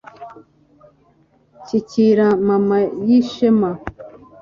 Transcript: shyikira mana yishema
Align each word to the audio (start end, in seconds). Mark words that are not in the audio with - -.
shyikira 1.65 2.27
mana 2.47 2.77
yishema 3.07 3.71